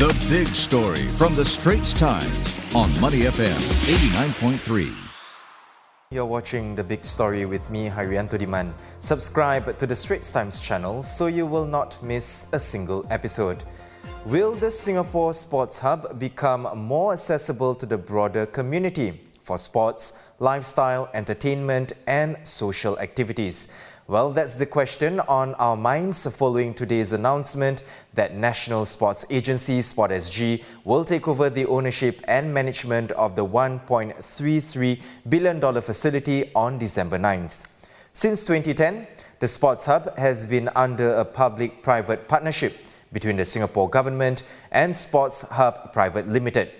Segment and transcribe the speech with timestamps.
[0.00, 4.90] The big story from the Straits Times on Money FM 89.3.
[6.10, 8.72] You're watching The Big Story with me, Hairianto Diman.
[8.98, 13.62] Subscribe to the Straits Times channel so you will not miss a single episode.
[14.24, 21.10] Will the Singapore Sports Hub become more accessible to the broader community for sports, lifestyle,
[21.12, 23.68] entertainment, and social activities?
[24.10, 27.84] Well, that's the question on our minds following today's announcement
[28.14, 33.46] that National Sports Agency Sport SG will take over the ownership and management of the
[33.46, 37.68] $1.33 billion facility on December 9th.
[38.12, 39.06] Since 2010,
[39.38, 42.74] the Sports Hub has been under a public private partnership
[43.12, 44.42] between the Singapore government
[44.72, 46.72] and Sports Hub Private Limited.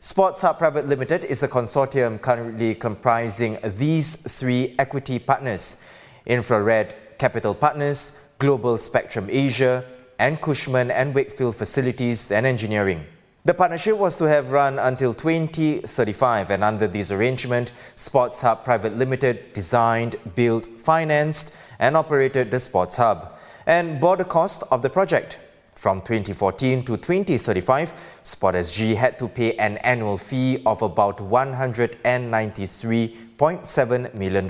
[0.00, 5.78] Sports Hub Private Limited is a consortium currently comprising these three equity partners
[6.26, 9.84] Infrared Capital Partners, Global Spectrum Asia,
[10.18, 13.04] and Cushman and Wakefield Facilities and Engineering.
[13.46, 18.96] The partnership was to have run until 2035 and under this arrangement, Sports Hub Private
[18.96, 24.88] Limited designed, built, financed and operated the Sports Hub and bore the cost of the
[24.88, 25.40] project.
[25.74, 34.14] From 2014 to 2035, Sport SG had to pay an annual fee of about $193.7
[34.14, 34.48] million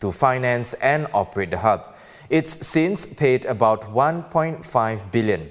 [0.00, 1.96] to finance and operate the hub.
[2.30, 5.50] It's since paid about 1.5 billion.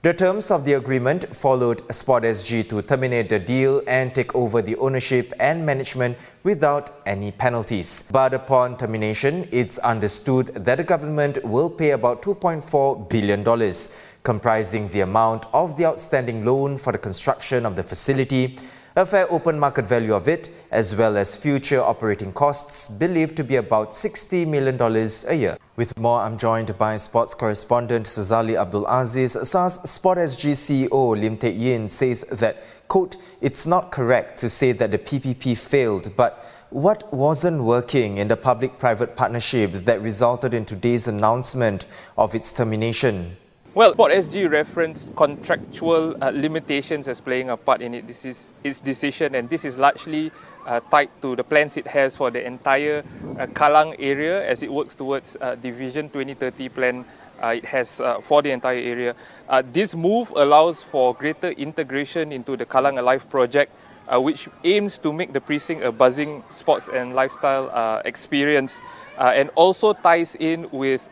[0.00, 4.62] The terms of the agreement followed Sport SG to terminate the deal and take over
[4.62, 8.04] the ownership and management without any penalties.
[8.12, 13.42] But upon termination, it's understood that the government will pay about $2.4 billion,
[14.22, 18.58] comprising the amount of the outstanding loan for the construction of the facility,
[18.96, 23.44] a fair open market value of it, as well as future operating costs believed to
[23.44, 24.76] be about $60 million
[25.28, 25.56] a year.
[25.76, 29.36] With more, I'm joined by sports correspondent Sazali Abdul Aziz.
[29.48, 34.72] SARS Sport SG CEO Lim Teck Yin says that, quote, it's not correct to say
[34.72, 40.52] that the PPP failed, but what wasn't working in the public private partnership that resulted
[40.52, 41.86] in today's announcement
[42.16, 43.36] of its termination?
[43.74, 48.06] Well, Sport SG referenced contractual uh, limitations as playing a part in it.
[48.06, 50.32] This is its decision, and this is largely
[50.66, 53.04] uh, tied to the plans it has for the entire
[53.38, 57.04] uh, Kallang area as it works towards uh, Division 2030 plan.
[57.42, 59.14] Uh, it has uh, for the entire area.
[59.70, 63.70] this move allows for greater integration into the Kallang Alive project,
[64.10, 68.80] which aims to make the precinct a buzzing sports and lifestyle experience,
[69.18, 71.08] and also ties in with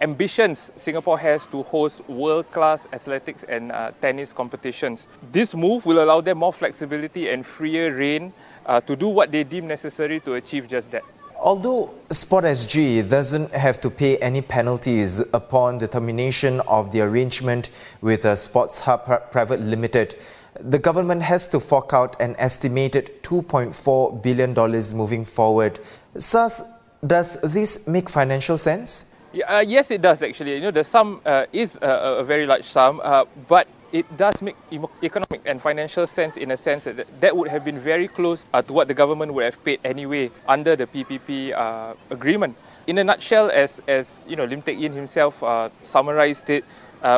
[0.00, 5.08] ambitions Singapore has to host world-class athletics and uh, tennis competitions.
[5.32, 8.32] This move will allow them more flexibility and freer rein
[8.66, 11.04] uh, to do what they deem necessary to achieve just that.
[11.38, 17.70] Although Sport SG doesn't have to pay any penalties upon the termination of the arrangement
[18.00, 20.16] with a Sports Hub Private Limited,
[20.60, 24.54] the government has to fork out an estimated $2.4 billion
[24.96, 25.80] moving forward.
[26.14, 26.62] Thus,
[27.06, 29.13] does this make financial sense?
[29.34, 30.54] Yeah, uh, yes, it does actually.
[30.54, 34.40] You know, the sum uh, is a, a, very large sum, uh, but it does
[34.40, 34.54] make
[35.02, 38.62] economic and financial sense in a sense that that would have been very close uh,
[38.62, 42.54] to what the government would have paid anyway under the PPP uh, agreement.
[42.86, 46.64] In a nutshell, as, as you know, Lim Teck Yin himself uh, summarized it,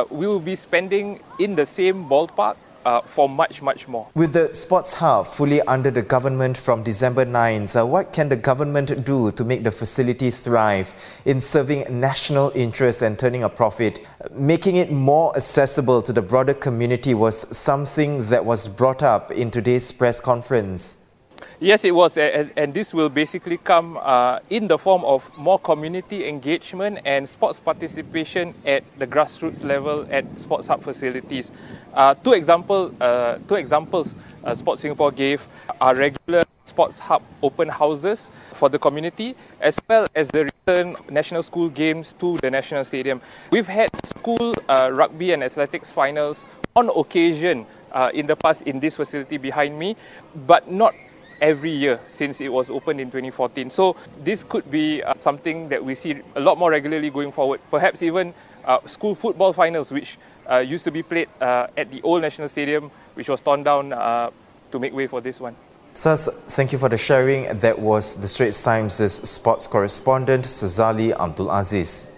[0.09, 4.07] we will be spending in the same ballpark uh, for much, much more.
[4.15, 8.37] With the sports hub fully under the government from December 9th, uh, what can the
[8.37, 10.93] government do to make the facility thrive
[11.25, 14.07] in serving national interests and turning a profit?
[14.31, 19.51] Making it more accessible to the broader community was something that was brought up in
[19.51, 20.95] today's press conference.
[21.59, 25.57] Yes, it was, and, and this will basically come uh, in the form of more
[25.57, 31.51] community engagement and sports participation at the grassroots level at sports hub facilities.
[31.95, 35.41] Uh, two example, uh, two examples uh, Sports Singapore gave
[35.81, 41.41] are regular sports hub open houses for the community, as well as the return national
[41.41, 43.19] school games to the national stadium.
[43.49, 48.79] We've had school uh, rugby and athletics finals on occasion uh, in the past in
[48.79, 49.95] this facility behind me,
[50.45, 50.93] but not
[51.41, 53.69] every year since it was opened in 2014.
[53.69, 57.61] So this could be uh, something that we see a lot more regularly going forward.
[57.69, 58.33] Perhaps even
[58.65, 60.17] uh, school football finals, which
[60.49, 63.93] uh, used to be played uh, at the old National Stadium, which was torn down
[63.93, 64.29] uh,
[64.71, 65.55] to make way for this one.
[65.93, 67.57] Saz, thank you for the sharing.
[67.57, 72.11] That was the Straits Times' sports correspondent, Sazali Abdul Aziz.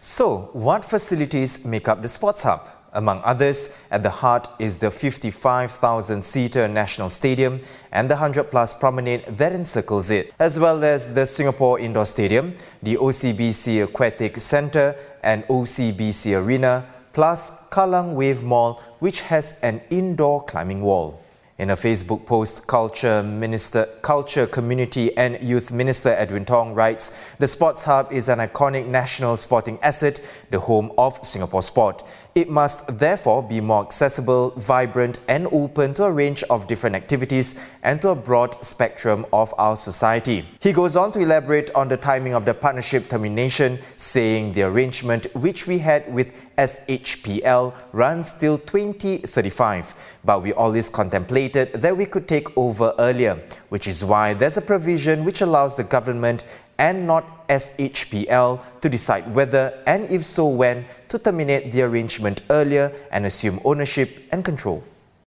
[0.00, 2.66] So, what facilities make up the Sports Hub?
[2.98, 7.60] Among others, at the heart is the 55,000-seater National Stadium
[7.92, 12.96] and the 100-plus promenade that encircles it, as well as the Singapore Indoor Stadium, the
[12.96, 20.82] OCBC Aquatic Centre and OCBC Arena, plus Kallang Wave Mall, which has an indoor climbing
[20.82, 21.22] wall.
[21.58, 27.10] In a Facebook post, Culture Minister, Culture, Community and Youth Minister Edwin Tong writes,
[27.40, 30.20] The Sports Hub is an iconic national sporting asset,
[30.52, 32.04] the home of Singapore sport.
[32.38, 37.58] It must therefore be more accessible, vibrant and open to a range of different activities
[37.82, 40.46] and to a broad spectrum of our society.
[40.60, 45.26] He goes on to elaborate on the timing of the partnership termination, saying the arrangement
[45.34, 52.28] which we had with SHPL runs till 2035, but we always contemplated that we could
[52.28, 56.44] take over earlier, which is why there's a provision which allows the government
[56.78, 62.92] and not SHPL to decide whether and if so when to terminate the arrangement earlier
[63.10, 64.82] and assume ownership and control.